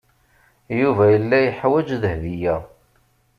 Yuba 0.79 1.03
yella 1.13 1.37
yeḥwaj 1.45 1.87
Dahbiya. 2.01 2.55